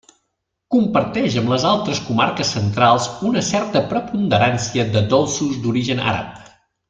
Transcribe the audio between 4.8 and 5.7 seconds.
de dolços